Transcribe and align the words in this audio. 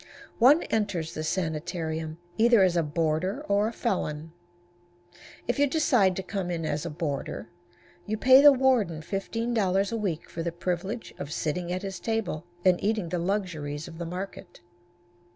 One 0.39 0.63
enters 0.63 1.13
this 1.13 1.29
sanitarium 1.29 2.17
either 2.35 2.63
as 2.63 2.75
a 2.75 2.81
boarder 2.81 3.43
or 3.47 3.67
a 3.67 3.71
felon. 3.71 4.31
If 5.47 5.59
you 5.59 5.67
decide 5.67 6.15
to 6.15 6.23
come 6.23 6.49
in 6.49 6.65
as 6.65 6.87
a 6.87 6.89
boarder, 6.89 7.49
you 8.07 8.17
pay 8.17 8.41
the 8.41 8.51
warden 8.51 9.01
$15 9.03 9.91
a 9.91 9.95
week 9.97 10.27
for 10.27 10.41
the 10.41 10.51
privilege 10.51 11.13
of 11.19 11.31
sitting 11.31 11.71
at 11.71 11.83
his 11.83 11.99
table 11.99 12.45
and 12.65 12.83
eating 12.83 13.09
the 13.09 13.19
luxuries 13.19 13.87
of 13.87 13.99
the 13.99 14.07
market. 14.07 14.61